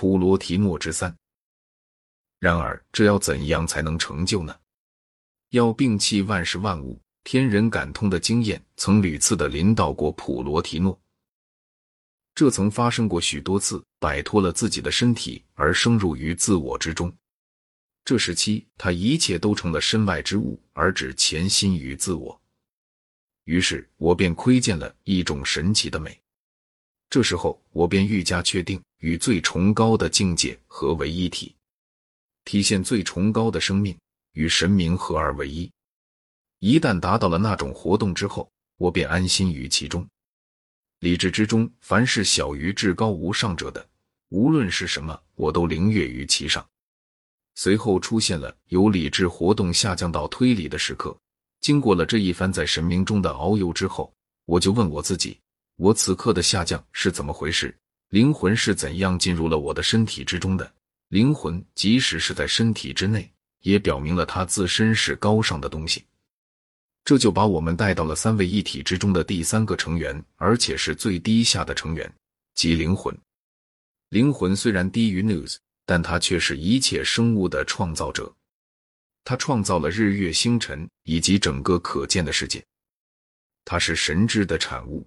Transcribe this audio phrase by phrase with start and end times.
[0.00, 1.14] 普罗提诺之三。
[2.38, 4.58] 然而，这要怎样才能成就呢？
[5.50, 10.98] 要摒弃万事万物、天人感通的经验，曾屡次的临到过普罗提诺。
[12.34, 17.14] 这曾发生过许多次，摆脱了自己的身体而升入于自我之中。
[18.02, 22.40] 这时期，他一切都成了身外之物，而只潜心于自我。
[23.44, 26.18] 于是我便窥见了一种神奇的美。
[27.10, 31.52] 这时候，我便愈加确定与最崇高的境界合为一体。
[32.44, 33.98] 体现最崇高的生命
[34.34, 35.68] 与神明合二为一。
[36.60, 40.06] 一旦达到了那种活动之后，我便安心于其中。
[41.00, 43.84] 理智之中，凡是小于至高无上者的，
[44.28, 46.64] 无论是什么，我都凌越于其上。
[47.56, 51.16] 随后出现了由理智活动下降到推理的时刻。
[51.60, 54.14] 经过了这一番在神明中的遨游之后，
[54.44, 55.38] 我就问我自己：
[55.80, 57.74] 我此刻的下降是怎么回事？
[58.10, 60.70] 灵魂是怎样进入了我的身体之中的？
[61.08, 66.04] 灵魂即使是在身体之内，也表明了它自身是高尚的东西。
[67.02, 72.12] 这就把我们带到了三位一体之中的第三个成员，而且是最低下的成员，
[72.54, 73.16] 即灵魂。
[74.10, 78.30] 灵魂虽然低于 News，但它却是一切生物的创造者。
[79.24, 82.62] 它创造了日月星辰以及整个可见的世界。
[83.64, 85.06] 它是神之的产物。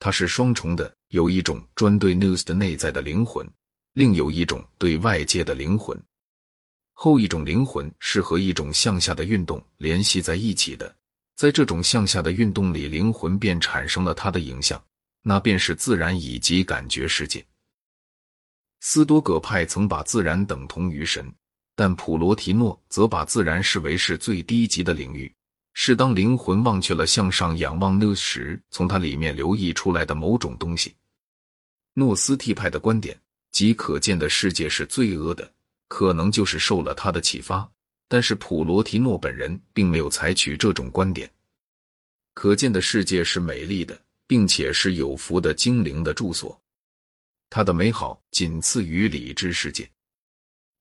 [0.00, 3.48] 它是双重的，有一种专对 News 的内在的灵魂。
[3.92, 6.00] 另有一种对外界的灵魂，
[6.92, 10.94] 后一种灵魂是和一种向下的运动联系在一起的，
[11.36, 14.80] 在这种向下的运动里，灵魂便产生了它的影像，
[15.22, 17.44] 那便是自然以及感觉世界。
[18.78, 21.30] 斯多葛派曾把自然等同于神，
[21.74, 25.30] 但普罗提诺则把自然视为是最低级的领域，
[25.82, 30.94] 是当灵魂忘却了向上仰望那时，从它里面流溢出来的某种东西。
[31.94, 33.18] 诺斯替派的观点。
[33.50, 35.50] 即可见的世界是罪恶的，
[35.88, 37.66] 可能就是受了他的启发。
[38.08, 41.28] 但是普罗提诺本人并没有采取这种观点。
[42.34, 46.60] 可见的世界是美丽的，并且是有福的精灵的住所。
[47.48, 49.90] 它的美好仅次于理智世界。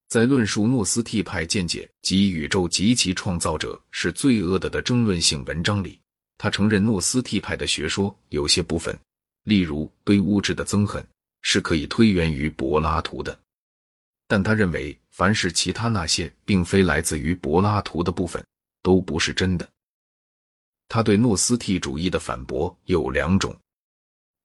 [0.10, 5.98] 在论述诺斯替派见解及宇宙及其创造者是罪恶的的争论性文章里，
[6.38, 9.00] 他承认诺斯替派的学说有些部分，
[9.44, 11.02] 例如对物质的憎恨。
[11.42, 13.40] 是可以推源于柏拉图的，
[14.28, 18.46] 但他认为，凡是其他那些并非来自于柏拉图的部分，
[18.82, 19.66] 都不是真的。
[20.90, 23.58] 他对诺斯替主义的反驳有两种：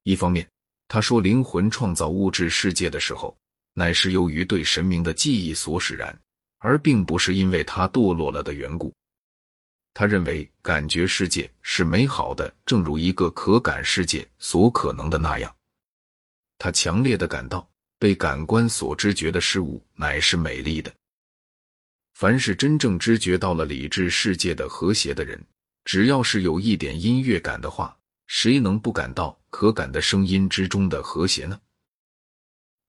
[0.04, 0.48] 一方面，
[0.86, 3.36] 他说灵魂创造物质世界的时候，
[3.74, 6.16] 乃是由于对神明的记忆所使然，
[6.58, 8.92] 而并不是因为他堕落了的缘故。
[9.92, 15.54] 他认为感觉世界是美好的，正如一个可感世界所可能的那样。
[16.58, 17.68] 他强烈的感到，
[17.98, 20.92] 被感官所知觉的事物乃是美丽的。
[22.14, 25.44] 凡是真正知觉到了理智世界的和谐的人，
[25.84, 27.96] 只要是有一点音乐感的话，
[28.26, 31.60] 谁能不感到可感的声音之中的和谐呢？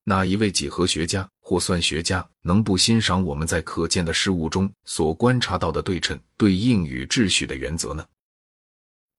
[0.07, 8.05] 哪一位几何学家或算学家能不欣赏我们在可见的事物中所观察到的对称、对应与秩序的原则呢？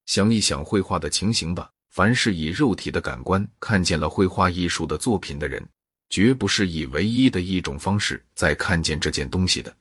[0.07, 1.69] 想一想绘画的情形吧。
[1.91, 5.67] 凡是以肉体的感官看见了绘画艺术的作品的人，
[6.11, 9.75] 绝不是以唯一的一种方式在看见这件东西的。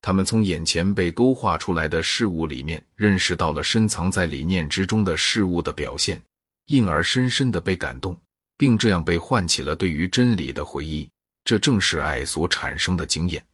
[0.00, 6.20] 他们从眼前被勾画出来的事物里面，认识到了深藏在理念之中的事物的表现，
[6.66, 8.20] 因而深深的被感动，
[8.62, 11.10] 并这样被唤起了对于真理的回忆。
[11.42, 13.44] 这正是爱所产生的经验。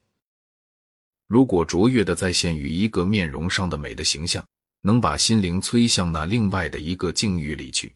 [1.26, 4.44] 如果卓越的再现于一个面容上的美的形象。
[4.80, 7.92] 能把心灵催向那另外的一个境遇里去，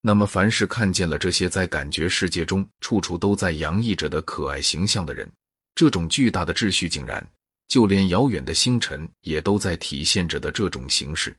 [0.00, 5.30] 那么凡是看见了这些在感觉世界中处处都在洋溢着的可爱形象的人，
[5.74, 7.24] 这种巨大的秩序竟然
[7.68, 11.36] 就连遥远的星辰也都在体现着的这种形式，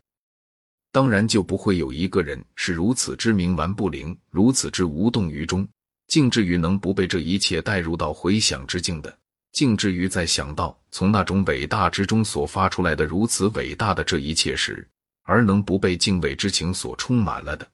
[0.93, 5.67] 当然就不会有一个人是如此之冥顽不灵，如此之无动于衷，
[6.05, 9.17] 竟至于能不被这一切带入到回想之境的。
[9.53, 14.87] 竟至于在想到从那种伟大之中所发出来的如此伟大的这一切时，
[15.23, 17.67] 而能不被敬畏之情所充满了的。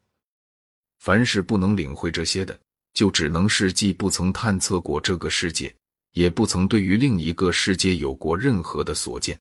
[1.00, 2.58] 凡是不能领会这些的，
[2.94, 5.76] 就只能是既不曾探测过这个世界，
[6.14, 9.38] 也不曾对于另一个世界有过任何的所见。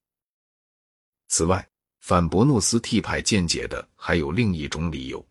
[1.28, 1.64] 此外，
[2.08, 5.22] 反驳诺斯替派见解的还有另一种理由：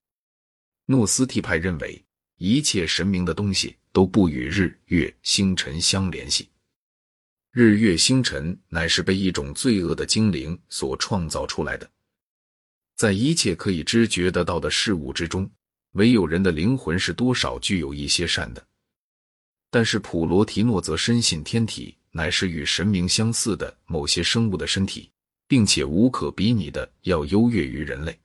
[0.85, 6.47] 诺斯替派认为一切神明的东西都不与日月星辰相联系。
[7.51, 11.89] 日月星辰乃是被一种罪恶的精灵所创造出来的。
[12.95, 15.49] 在一切可以知觉得到的事物之中，
[15.93, 18.63] 唯有人的灵魂是多少具有一些善的。
[19.71, 25.09] 但是普罗提诺则深信天体乃是与神明相似的某些生物的身体，
[25.47, 28.19] 并且无可比拟的要优越于人类。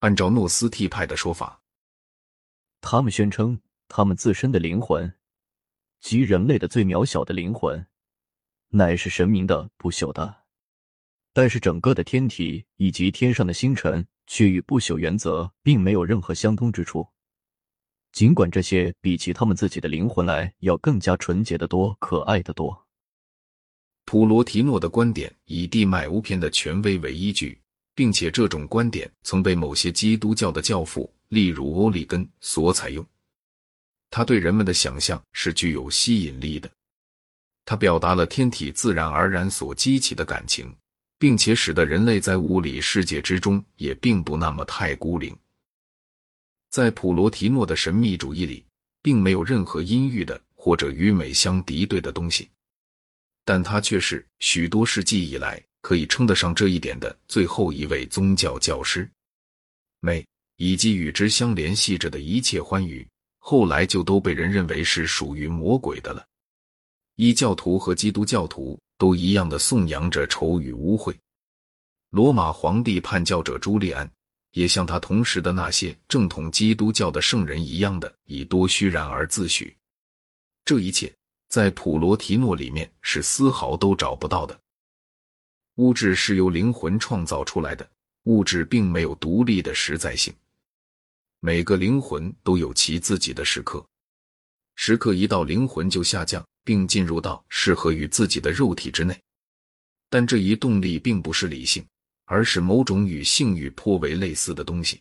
[0.00, 1.62] 按照诺斯替派的说法，
[2.80, 5.14] 他们宣称他们自身的灵魂，
[6.00, 7.86] 即人类的最渺小的灵魂，
[8.68, 10.44] 乃是神明的不朽的。
[11.32, 17.06] 但是整个的天体以及天上的星辰，却与不朽原则并没有任何相通之处。
[18.12, 22.85] 尽管这些比起他们自己的灵魂来要更加纯洁的多、可爱的多。
[24.06, 27.58] 普罗提诺的观点以地脉乌篇的权威为依据，
[27.92, 33.04] 并且这种观点曾被某些基督教的教父，例如欧里根所采用。
[34.08, 36.70] 他对人们的想象是具有吸引力的，
[37.64, 40.72] 他表达了天体自然而然所激起的感情，
[41.18, 45.36] 并且使得人类在物理世界之中也并不那么太孤零。
[46.70, 48.64] 在普罗提诺的神秘主义里，
[49.02, 52.48] 并没有任何阴郁的或者与美相敌对的东西，
[53.46, 59.10] 但他却是许多世纪以来可以称得上这一点的最后一位宗教教师。
[60.00, 60.22] 美
[60.56, 63.08] 以及与之相联系着的一切欢愉，
[63.38, 66.22] 后来就都被人认为是属于魔鬼的了。
[67.14, 71.14] 异教徒和基督教徒都一样的颂扬着丑与污秽。
[72.10, 74.10] 罗马皇帝叛教者朱利安。
[74.52, 79.70] 也像他同时的那些正统基督教的圣人一样的，以多虚然而自诩。
[80.64, 81.14] 这一切
[81.48, 84.58] 在普罗提诺里面是丝毫都找不到的。
[85.76, 87.88] 物质是由灵魂创造出来的，
[88.24, 90.34] 物质并没有独立的实在性。
[91.40, 93.86] 每个灵魂都有其自己的时刻，
[94.74, 99.18] 时刻一到，灵魂就下降，并进入到适合于自己的肉体之内。
[100.08, 101.84] 但这一动力并不是理性。
[102.28, 105.00] 而是某种与性欲颇为类似的东西。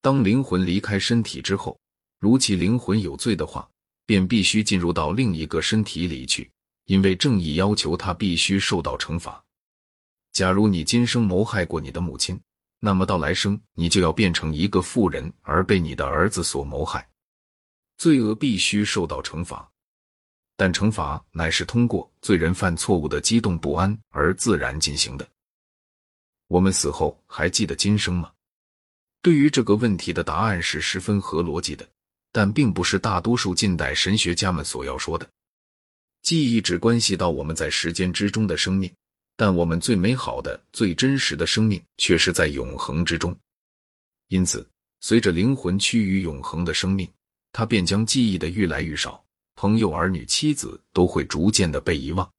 [0.00, 1.76] 当灵魂离开身体之后，
[2.20, 3.68] 如其灵魂有罪的话，
[4.08, 6.50] 便必须进入到另一个身体里去，
[6.86, 9.44] 因为正义要求他必须受到惩罚。
[10.32, 12.40] 假如你今生谋害过你的母亲，
[12.80, 17.06] 那么到来生你就要变成一个妇人，而被你的儿子所谋害，
[17.98, 19.70] 罪恶必须受到惩罚。
[20.56, 25.28] 但惩罚乃是通过罪人犯错误的激动不安而自然进行的。
[26.46, 28.32] 我们死后还记得今生吗？
[29.20, 31.86] 对于这个问题的答案是十分合逻辑的，
[32.32, 35.28] 但并不是大多数近代神学家们所要说的。
[36.22, 38.92] 记忆只关系到我们在时间之中的生命，
[39.36, 43.36] 但我们最美好的、最真实的生命却是在永恒之中。
[44.28, 44.68] 因此，
[45.00, 47.10] 随着灵魂趋于永恒的生命，
[47.52, 52.30] 它便将记忆的愈来愈少，朋友、儿女、妻子都会逐渐的被遗忘，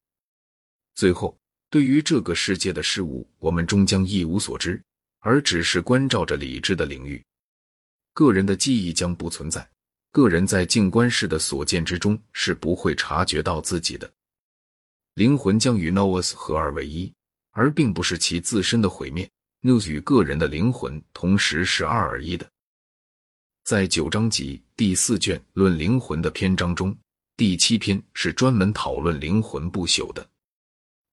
[0.94, 1.36] 最后。
[1.72, 4.82] 对于这个世界的事物，我们终将一无所知，
[5.20, 7.24] 而只是关照着理智的领域。
[8.12, 9.64] 个人的记忆将不存在，
[10.12, 14.10] 个人在静观式的所见之中是不会察觉到自己的
[15.14, 17.12] 灵魂将与 Nous 合二为一，
[17.50, 19.28] 而并不是其自身的毁灭。
[19.62, 22.48] Nous 与个人的灵魂同时是二而一的。
[23.62, 26.96] 在九章集第四卷论灵魂的篇章中，
[27.36, 30.26] 第七篇是专门讨论灵魂不朽的。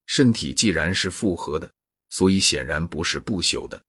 [0.06, 1.70] 身体既然是复合的，
[2.10, 3.80] 所以显然不是不朽的。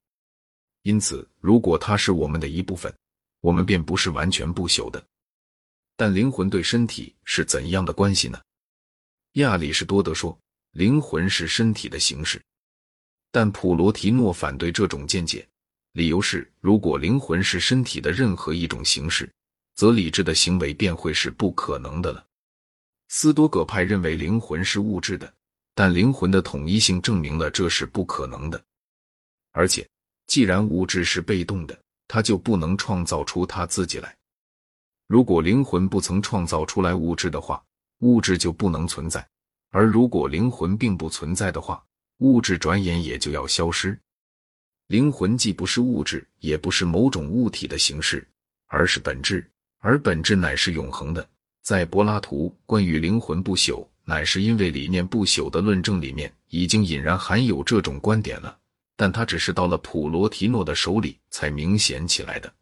[0.83, 2.93] 因此，如果它是我们的一部分，
[3.41, 5.05] 我们便不是完全不朽的。
[5.97, 8.41] 但灵魂对身体是怎样的关系呢？
[9.33, 10.39] 亚里士多德说，
[10.73, 12.41] 灵魂是身体的形式，
[13.31, 15.47] 但普罗提诺反对这种见解，
[15.93, 19.31] 理由是，如果灵魂是身体的任何一种形式，
[19.75, 22.27] 则理智的行为便会是不可能的了。
[23.09, 25.35] 斯多葛派认为灵魂是物质的。
[25.75, 28.61] 但灵魂的统一性证明了这是不可能的，
[29.53, 29.89] 而且，
[30.27, 34.13] 既然物质是被动的，他就不能创造出他自己来。
[35.07, 37.63] 如果灵魂不曾创造出来物质的话，
[38.01, 39.21] 物质就不能存在；
[39.71, 41.81] 而如果灵魂并不存在的话，
[42.19, 43.97] 物质转眼也就要消失。
[44.89, 48.27] 灵魂既不是物质，也不是某种物体的形式，
[48.67, 49.49] 而是本质，
[49.79, 51.29] 而本质乃是永恒的。
[51.63, 53.87] 在柏拉图关于灵魂不朽。
[54.09, 58.58] 乃是因为理念不朽的论证里面已经隐然含有这种观点了，
[59.01, 62.53] 但他只是到了普罗提诺的手里才明显起来的。